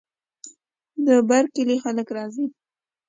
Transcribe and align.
د 1.05 1.07
بر 1.29 1.43
کلي 1.55 1.77
خلک 1.83 2.07
راځي. 2.17 2.45